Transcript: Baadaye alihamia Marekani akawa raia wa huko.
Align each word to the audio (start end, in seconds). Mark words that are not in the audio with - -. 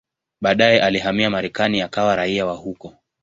Baadaye 0.41 0.81
alihamia 0.81 1.29
Marekani 1.29 1.81
akawa 1.81 2.15
raia 2.15 2.45
wa 2.45 2.53
huko. 2.55 2.95